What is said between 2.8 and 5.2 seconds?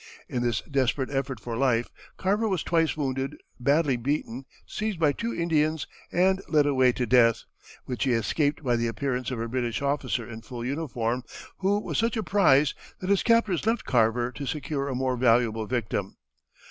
wounded, badly beaten, seized by